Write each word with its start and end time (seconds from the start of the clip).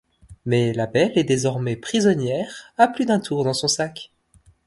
Mais 0.45 0.73
la 0.73 0.87
belle 0.87 1.15
et 1.15 1.23
désormais 1.23 1.75
prisonnière 1.75 2.73
a 2.79 2.87
plus 2.87 3.05
d’un 3.05 3.19
tour 3.19 3.43
dans 3.43 3.53
son 3.53 3.67
sac. 3.67 4.11